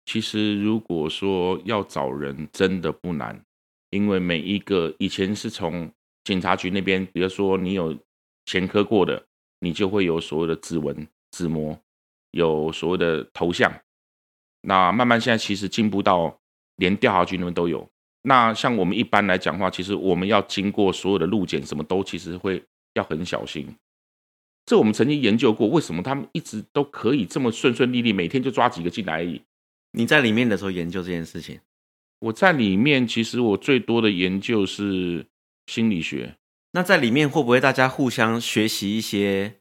[0.10, 3.40] 其实如果说要找人，真的不难，
[3.92, 5.88] 因为每一个以前是从
[6.24, 7.96] 警察局那边，比如说你有
[8.48, 9.24] 前科过的，
[9.60, 11.80] 你就会有所谓的指纹、指模，
[12.32, 13.72] 有所谓的头像。
[14.62, 16.36] 那慢慢现在其实进步到
[16.78, 17.88] 连调查局那边都有。
[18.24, 22.64] 那像我们一般来讲话，其实我们要经过所有的路检，什么都其实会
[22.96, 23.68] 要很小心。
[24.66, 29.40] 这我们曾经研究过，为什么他们一直都可以这么顺顺利利，每天就抓几个进来而已。
[29.92, 31.60] 你在里面的时候研究这件事情？
[32.20, 35.26] 我在里面，其实我最多的研究是
[35.68, 36.36] 心理学。
[36.72, 39.56] 那在里面会不会大家互相学习一些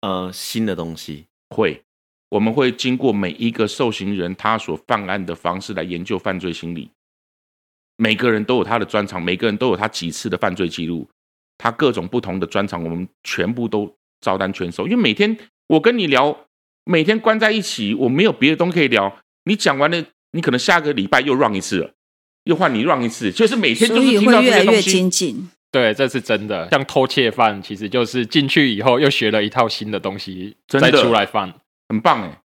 [0.00, 1.26] 呃新的东西？
[1.50, 1.82] 会。
[2.30, 6.90] 我们会经过每一个受刑人他所犯案的方式来研究犯罪心理。
[7.96, 11.08] 每个人都有他的专长，每个人都有他几次的犯罪记录，
[11.56, 14.86] 他各种不同的专长，我们全部都照单全收。
[14.86, 15.36] 因为每天
[15.68, 16.46] 我跟你聊，
[16.84, 19.18] 每天关在一起，我没有别的东西可以聊。
[19.48, 21.90] 你讲完了，你可能下个礼拜又 run 一次了，
[22.44, 24.52] 又换你 run 一次，就是每天都是听到这些东西。
[24.52, 25.50] 所以会越来越精进。
[25.70, 26.68] 对，这是真的。
[26.70, 31.52] 像偷窃犯，其实就是进去以后又学了一套新的东西，再出来犯。
[31.88, 32.42] 很棒哎，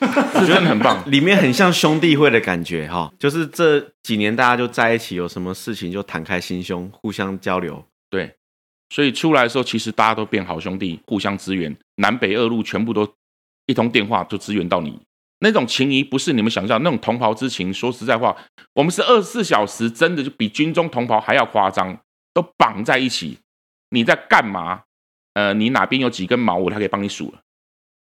[0.00, 7.84] 我觉得很棒，里面很像兄弟会的感觉哈，就是这几年大家就在一起，有什么事情就敞开心胸，互相交流。
[8.10, 8.34] 对，
[8.88, 13.06] 所以出来的时候，其实大家都变好兄弟，互相支援，南北二路全部都
[13.66, 14.98] 一通电话就支援到你，
[15.44, 17.72] 那种情谊不是你们想象那种同袍之情。
[17.72, 18.34] 说实在话，
[18.72, 21.96] 我们是二十四小时，真的就比军中同袍还要夸张，
[22.32, 23.38] 都绑在一起。
[23.90, 24.84] 你在干嘛？
[25.34, 27.40] 呃，你哪边有几根毛，我还可以帮你数了。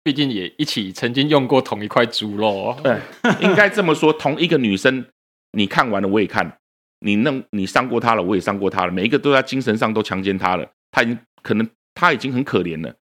[0.03, 2.99] 毕竟也一起曾经用过同一块 猪肉，对，
[3.41, 4.13] 应该这么说。
[4.13, 5.05] 同一个女生，
[5.51, 6.57] 你看完了我也看，
[6.99, 10.65] 你弄你伤过她了，我也伤过她了，每一个都在精神上都强奸她了。
[10.91, 12.95] 她已经可能她已经很可怜了，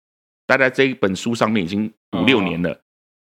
[0.48, 2.80] 待在这一本书上面已经五六年了，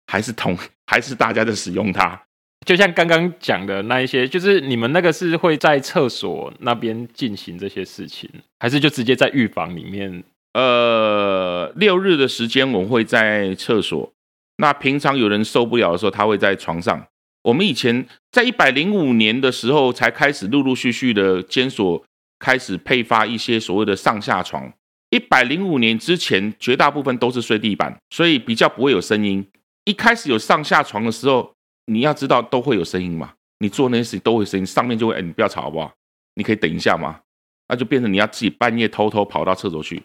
[0.07, 2.21] 还是同 还是大家在使用它。
[2.65, 8.27] 就像刚刚讲的那一些，就是你们那个是会在厕所那边进行这些事情，
[8.59, 10.23] 还是就直接在浴房里面？
[10.53, 14.11] 呃，六日的时间我们会在厕所。
[14.57, 17.05] 那平常有人受不了的时候，他会在床上。
[17.43, 22.03] 我们以前在一百零五年的时候才开始陆陆续续的监所
[22.39, 24.73] 开始配发一些所谓的上下床。
[25.11, 29.45] 一百零五年之前，绝大部分都是睡地板，所以比较不会有声音。
[29.85, 33.33] 一开始有上下床的时候，你要知道都会有声音嘛。
[33.59, 35.93] 你做那些事情都会有声音，上面就会，哎，你不要吵好不好？
[36.33, 37.21] 你可以等一下吗？
[37.67, 40.03] 那就变成你要自己半夜偷偷跑到厕所去。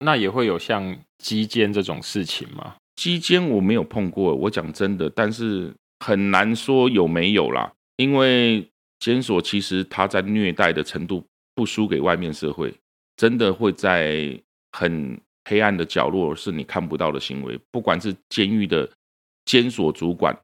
[0.00, 2.74] 那也会有像鸡奸这种事情吗？
[2.96, 5.74] 鸡奸我没有碰过，我讲真的，但是
[6.04, 7.72] 很难说有没有啦。
[7.96, 11.24] 因为监所其实他在虐待的程度
[11.54, 12.74] 不输给外面社会，
[13.16, 14.38] 真的会在
[14.72, 18.88] 很黑暗的角落是你看不到的行为，不管是监狱的
[19.44, 20.36] 监所主管，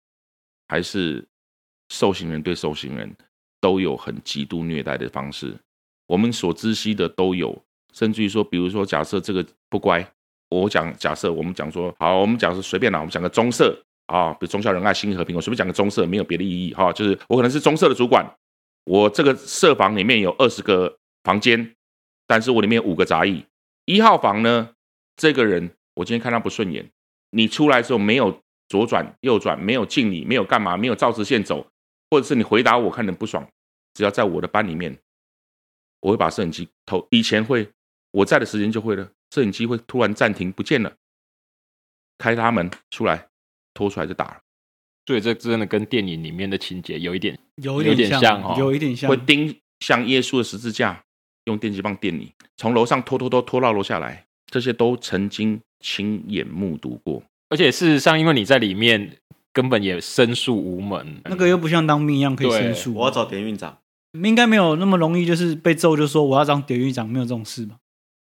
[0.68, 1.26] 还是
[1.88, 3.14] 受刑人对受刑人，
[3.60, 5.56] 都有很极度虐待的方式。
[6.06, 10.06] 我们所知悉的都有，甚至于说，比如说假设这个不乖。
[10.52, 13.72] 我讲假设，我们讲说好，我们讲是随便啦，我们讲个中色
[14.06, 18.28] 啊，比如忠孝仁爱心和平，我随便讲个中色，没有别的意义哈，就是我可能是中色的主管，
[18.82, 21.76] 我这个社房里面有二十个房间，
[22.26, 23.44] 但是我里面有五个杂役，
[23.84, 24.70] 一号房呢，
[25.14, 26.90] 这个人我今天看他不顺眼，
[27.30, 31.66] 你出来的时候没有左转右转，没有敬礼，没有干嘛，没有照直线走，
[32.08, 33.46] 或者是你回答我看你不爽，
[33.94, 34.96] 只要在我的班里面，
[35.98, 37.68] 我会把摄影机投，以前会
[38.12, 39.10] 我在的时间就会了。
[39.32, 40.92] 摄影机会突然暂停不见了，
[42.16, 43.28] 开他门出来，
[43.74, 44.40] 拖出来就打了。
[45.06, 51.04] 所以这真的跟电影里面的情节有一点，有一点像哦，有一点像，会盯像耶稣的十字架，
[51.46, 57.20] 用电击棒电你，从楼上拖拖拖拖到楼下来，这些都曾经亲眼目睹过。
[57.50, 59.18] 而且事实上，因为你在里面
[59.52, 62.94] 根本也申诉无门，那个又不像当兵一样可以申诉。
[62.94, 63.78] 我要找典狱长，
[64.12, 67.76] 应该没有那么容易，就是被揍就说我要当典狱长，没有这种事吧？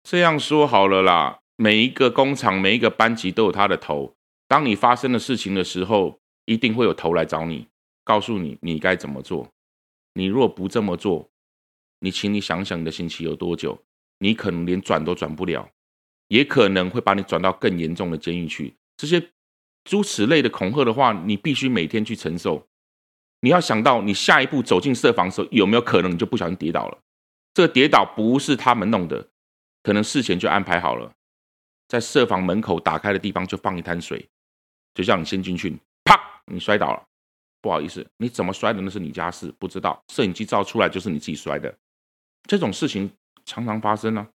[0.03, 4.13] 这样说好了啦，每一个工厂、每一个班级都有他的头。
[4.47, 7.67] 当你发生的事情的时候，一定会有头来找你，
[8.03, 9.49] 告诉你你该怎么做。
[10.13, 11.27] 你若不这么做，
[12.01, 13.79] 你请你想想你的刑期有多久，
[14.19, 15.67] 你可能连转都转不了，
[16.27, 18.75] 也可能会把你转到更严重的监狱去。
[18.97, 19.31] 这些
[19.83, 22.67] 诸此类的恐吓的话，你必须每天去承受。
[23.41, 26.97] 你要想到，你下一步走进舍房的时候，有没有可能你就不小心跌倒了？
[27.53, 29.27] 这个跌倒不是他们弄的。
[29.83, 31.13] 可能事前就安排好了，
[31.87, 34.27] 在舍房门口打开的地方就放一滩水，
[34.95, 35.77] 就叫你先进去。
[36.03, 36.19] 啪，
[36.51, 37.05] 你摔倒了，
[37.61, 40.03] 不好意思，你怎么摔的那是你家事，不知道。
[40.11, 41.77] 摄影机照出来就是你自己摔的，
[42.47, 43.11] 这种事情
[43.45, 44.27] 常常发生啊。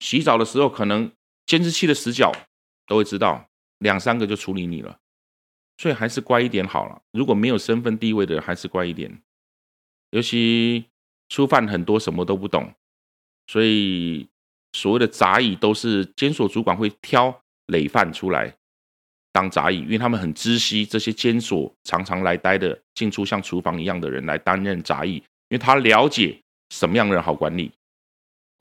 [0.00, 1.10] 洗澡的时候，可能
[1.46, 2.30] 监视器的死角
[2.86, 3.48] 都会知道，
[3.82, 4.98] 两三个就处理你了。
[5.76, 7.02] 所以还是乖一点好了。
[7.12, 9.22] 如果没有身份地位的人，还是乖一点。
[10.10, 10.84] 尤其
[11.28, 12.72] 初犯很多什么都不懂，
[13.46, 14.28] 所以。
[14.74, 18.50] 所谓的杂役都是监所主管会挑累犯出来
[19.30, 26.40] 当杂役，因为他们很知悉这些监所常常来待的进出像厨房一样的人来担任杂役，因为他了解
[26.70, 27.70] 什么样的人好管理。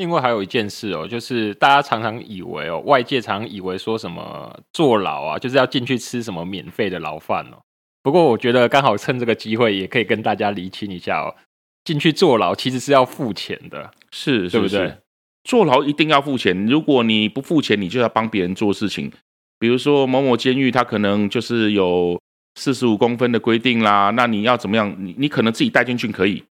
[0.01, 7.61] 另外还有一件事哦，就是大家常常以为哦，外界常常以为说什么坐牢啊，就是要进去吃什么免费的牢饭哦。
[8.01, 11.35] 不过我觉得刚好趁这个机会，也可以跟大家厘清一下哦，
[11.83, 14.79] 进去坐牢其实是要付钱的，是，对不对？
[14.79, 14.97] 是是
[15.43, 19.11] 坐牢一定要付钱，如果你不付钱，你就要帮别人做事情。
[19.59, 22.19] 比如说某某监狱，它可能就是有
[22.55, 24.95] 四十五公分的规定啦，那你要怎么样？
[24.97, 26.43] 你你可能自己带进去可以，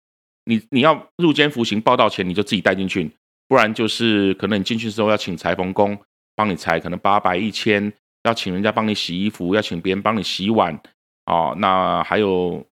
[0.44, 3.10] 你你要入监服刑报到前，你就自己带进去，
[3.48, 5.98] 不然就是可能你进去的时候要请裁缝工
[6.36, 7.92] 帮你裁，可能八百一千，
[8.24, 10.78] 要请人家帮你洗衣服，要请别人帮你洗碗
[11.24, 11.54] 哦。
[11.58, 12.64] 那还有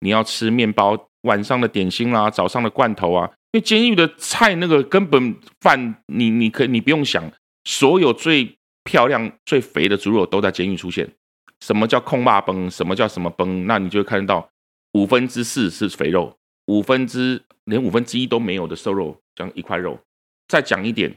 [0.00, 3.30] 你要吃面包，晚上的点心啦，早上的罐头啊。
[3.52, 7.24] 因为监狱的菜那个根本饭，你你可以你不用想，
[7.62, 11.08] 所有最漂亮最肥的猪肉都在监狱出现。
[11.60, 12.68] 什么叫控霸崩？
[12.68, 13.66] 什么叫什么崩？
[13.68, 14.50] 那你就会看到
[14.94, 16.36] 五分之四是肥肉，
[16.66, 19.96] 五分之连五分之一都没有的瘦肉，这样一块肉。
[20.48, 21.16] 再讲一点，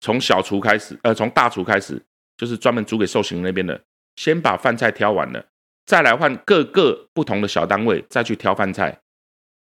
[0.00, 2.02] 从小厨开始，呃，从大厨开始，
[2.36, 3.82] 就是专门煮给受刑人那边的，
[4.16, 5.46] 先把饭菜挑完了，
[5.84, 9.00] 再来换各个不同的小单位再去挑饭菜。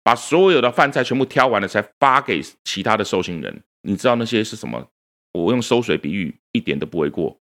[0.03, 3.61] 把所有的饭菜全部挑完了，才发给其他的受刑人。
[3.81, 4.87] 你知道那些是什么？
[5.33, 7.37] 我用收水比喻，一点都不为过。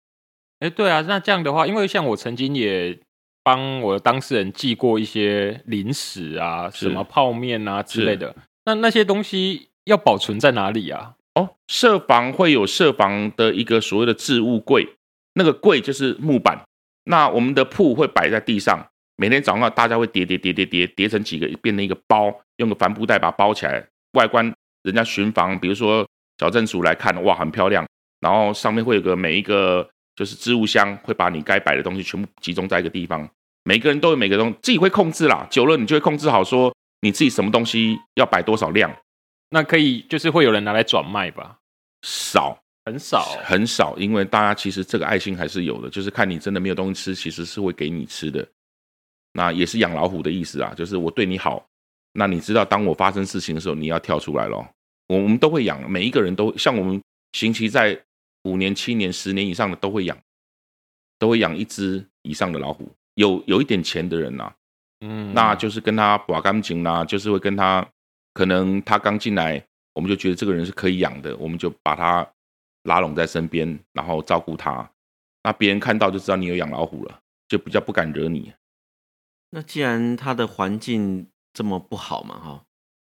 [0.59, 2.99] 哎，对啊，那这样的话，因为像我曾经也
[3.45, 8.35] 帮我的当事人寄过一些零食啊，什么泡面啊之类的。
[8.65, 11.15] 那那些东西要保存在哪里啊？
[11.37, 14.89] 哦，设房会有设房的一个所谓的置物柜，
[15.35, 16.65] 那个柜就是木板。
[17.05, 18.85] 那我们的铺会摆在地上，
[19.17, 23.87] 每天早上大家会叠叠叠叠叠叠成几个，变成一个包，用个帆布袋把它包起来。
[24.13, 24.51] 外观
[24.83, 26.09] 人家巡房，比如说
[26.39, 27.87] 小镇署来看，哇，很漂亮。
[28.21, 33.29] 然后上面会有个每一个就是置物箱，会把你该摆的东西全部集中在一个地方。
[33.65, 35.47] 每个人都有每个东西，自己会控制啦。
[35.51, 38.91] 久了你就会控制好，说你自己什么东西要摆多少量。
[39.51, 41.59] 那可以就是会有人拿来转卖吧？
[42.03, 42.63] 少。
[42.89, 48.47] 很少，很少，因为大家其实这个爱心还是有的，就是看你真的没有东西吃，其实是会给你吃的。
[49.33, 51.67] 那也是养老虎的意思啊，就是我对你好，
[52.13, 54.65] 那你知道当我发生事情的时候，你要跳出来咯。
[55.09, 58.01] 我们都会养，每一个人都像我们刑期在
[58.45, 60.17] 五年、七年、十年以上的都会养，
[61.19, 62.89] 都会养一只以上的老虎。
[63.15, 64.55] 有有一点钱的人呐、啊，
[65.01, 67.85] 嗯，那就是跟他把干净啦，就是会跟他，
[68.37, 72.31] 可能他刚进来，我们就觉得这个人是可以养的，我们就把他。
[72.87, 74.89] 拉拢在身边，然后照顾他，
[75.43, 78.53] 那别人看到就知道你有养老虎了，就比较不敢惹你。
[79.51, 82.65] 那既然他的环境这么不好嘛，哈，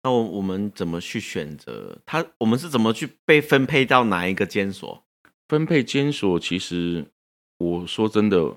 [0.02, 2.26] 那我我们怎么去选择他？
[2.38, 5.04] 我们是怎么去被分配到哪一个监所？
[5.46, 7.06] 分配监所，其实
[7.58, 8.56] 我说真的，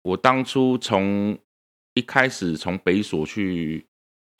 [0.00, 1.38] 我当初从
[1.92, 3.86] 一开始从北所去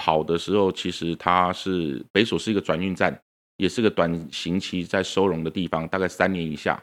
[0.00, 3.20] 跑的时候，其实它是北所是一个转运站。
[3.60, 6.82] 也是个短刑期在收容的地方，大概三年以下，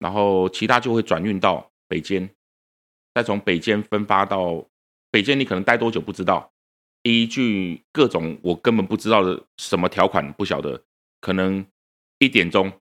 [0.00, 2.28] 然后其他就会转运到北监，
[3.14, 4.66] 再从北监分发到
[5.12, 6.50] 北监，你可能待多久不知道，
[7.04, 10.82] 依据各种我根本不知道的什么条款不晓得，
[11.20, 11.64] 可能
[12.18, 12.72] 一点钟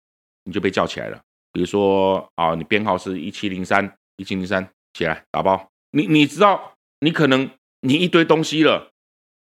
[0.46, 1.22] 你就被叫起来了，
[1.54, 7.48] 比如说啊，你编号是一七零三一七零三起来打包，你你知道你可能
[7.82, 8.92] 你一堆东西了，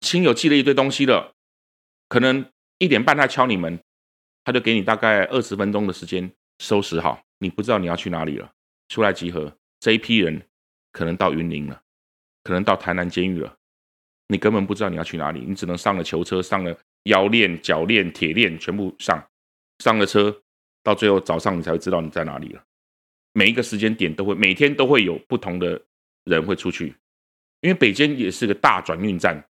[0.04, 1.34] 亲友寄了一堆东西了，
[2.08, 2.46] 可能。
[2.78, 3.78] 一点半他敲你门，
[4.42, 7.22] 他就给你大概二十分钟的时间收拾好。
[7.38, 8.52] 你不知道你要去哪里了，
[8.88, 9.56] 出来集合。
[9.78, 10.42] 这一批人
[10.90, 11.80] 可能到云林了，
[12.42, 13.56] 可能到台南监狱了，
[14.26, 19.24] 你根本不知道你要去哪里，你只能上了囚车，上了腰链、脚链、铁链，全部上，
[19.78, 20.42] 上了车，
[20.82, 22.62] 到最后早上你才会知道你在哪里了。
[23.34, 25.80] 每一个时间点都会，每天都会有不同的
[26.24, 26.88] 人会出去，
[27.60, 29.48] 因为北监也是个大转运站，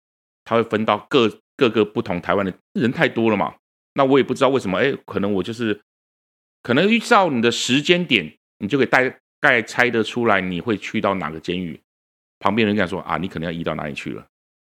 [0.50, 1.30] 他会分到各。
[1.60, 3.54] 各个不同台湾的人太多了嘛，
[3.92, 5.78] 那我也不知道为什么，哎，可能我就是，
[6.62, 8.98] 可能依照你的时间点，你就可以大
[9.42, 11.78] 概猜得出来你会去到哪个监狱。
[12.38, 14.26] 旁边人讲说啊，你可能要移到哪里去了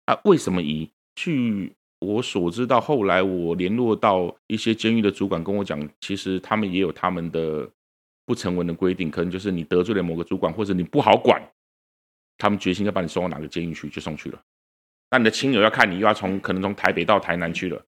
[0.04, 0.16] 啊？
[0.22, 0.88] 为什么移？
[1.16, 7.68] 据我所知道，后来我联络到一些监狱的主管跟我讲，其实他们也有他们的
[8.24, 11.42] 不成文的规定，可能就是你得罪了某个主管，或者你不好管，
[12.38, 14.40] 他们决心要把你送到哪个监狱去，就送去了。
[15.10, 17.84] 那你的亲友要看你，又要从可能从台北到台南去了，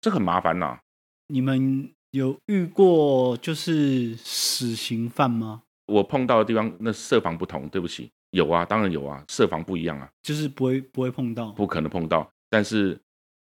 [0.00, 0.80] 这很麻烦呐、啊。
[1.26, 5.62] 你们有遇过就是死刑犯吗？
[5.86, 12.30] 我碰到的地方那设防不同，对不起，有啊，当然有啊，设防不一样啊，就是不会不会碰到，不可能碰到。
[12.48, 12.98] 但是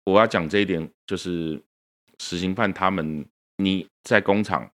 [0.04, 1.60] 我要讲这一点，就是
[2.18, 3.24] 死刑犯他们，
[3.58, 4.68] 你在工厂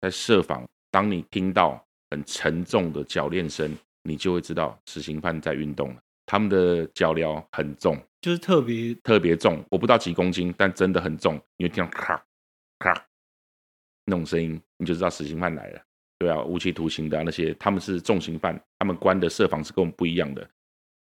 [0.00, 6.00] 在设防，当你听到很沉重的铰链声，你就会知道死刑犯在运动了。
[6.32, 11.34] 他们的脚镣很重，就是特别特别重，我不知道几公斤，但真的很重。
[11.58, 12.16] 因为听到咔
[12.78, 12.94] 咔
[14.06, 15.82] 那种声音，你就知道死刑犯来了。
[16.18, 20.48] 对啊，无期徒刑的、啊、那些，他们是重刑犯，他们关的设防是跟我们不一样的。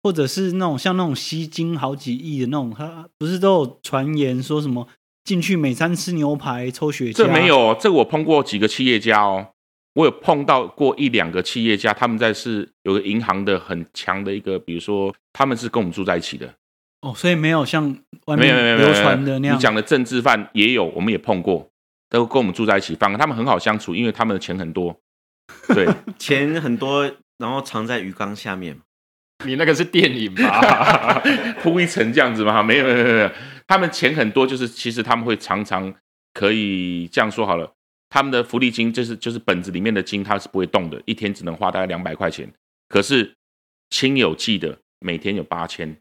[0.02, 4.88] 或者是那种像那种吸金好几亿的那种，他不是都有传言说什么
[5.24, 7.16] 进去每餐吃牛排、抽雪茄？
[7.16, 9.48] 这没有，这个我碰过几个企业家哦。
[9.94, 16.54] 我有碰到过一两个企业家，他们在是有个银行的很强的一个，比如说他们是跟我们住在一起的。
[17.02, 17.84] 哦，所以没有像
[18.26, 19.56] 外面流传的那样。
[19.56, 21.68] 你讲的政治犯也有，我们也碰过，
[22.08, 24.96] 都跟我们住在一起，反而他们很好相处，因为他们的钱很多。
[25.74, 25.86] 对，
[26.16, 27.04] 钱很多，
[27.38, 28.78] 然后藏在鱼缸下面。
[29.44, 31.20] 你那个是电影吧？
[31.60, 32.62] 铺一层这样子吗？
[32.62, 33.30] 没有没有没有，
[33.66, 35.92] 他们钱很多，就是其实他们会常常
[36.32, 37.74] 可以这样说好了。
[38.12, 42.52] 他们的福利金就是就是本子里面的金，它是不会动的，一天只能花大概两百块钱。
[42.86, 43.34] 可是
[43.88, 45.96] 亲友寄的每天有八千，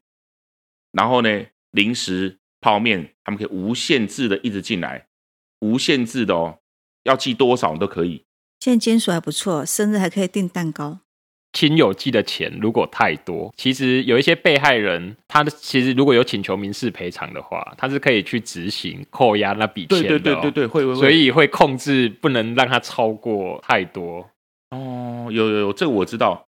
[0.92, 5.08] 然后呢，零食泡面他们可以无限制的一直进来，
[5.62, 6.60] 无限制的哦，
[7.04, 8.26] 要寄多少都可以。
[8.60, 11.00] 现在金属还不错，生日还可以订蛋糕。
[11.54, 20.08] 亲友寄的钱如果太多，其实有一些被害人，他的其实如果有请求民事赔偿的话，他是可以去执行扣押那笔钱的、哦。
[20.08, 21.00] 对对对对对，会会会。
[21.00, 24.30] 所以会控制，不能让他超过太多。
[24.70, 26.46] 哦，有有有，这个我知道。